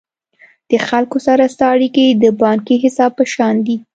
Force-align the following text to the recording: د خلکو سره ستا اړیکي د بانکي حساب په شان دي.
د 0.69 0.71
خلکو 0.87 1.17
سره 1.27 1.43
ستا 1.53 1.67
اړیکي 1.75 2.05
د 2.11 2.25
بانکي 2.41 2.75
حساب 2.83 3.11
په 3.19 3.23
شان 3.33 3.55
دي. 3.67 3.75